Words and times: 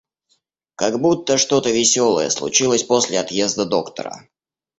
Как 0.73 0.99
будто 0.99 1.37
что-то 1.37 1.69
веселое 1.69 2.31
случилось 2.31 2.81
после 2.81 3.19
отъезда 3.19 3.65
доктора. 3.65 4.27